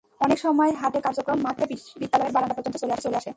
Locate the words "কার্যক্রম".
1.05-1.39